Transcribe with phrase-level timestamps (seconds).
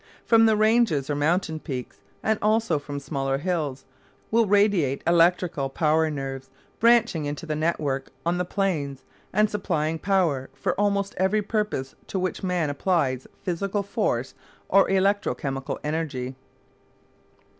[0.25, 3.85] From the ranges or mountain peaks, and also from smaller hills,
[4.31, 10.49] will radiate electrical power nerves branching out into network on the plains and supplying power
[10.55, 14.33] for almost every purpose to which man applies physical force
[14.69, 16.33] or electro chemical energy.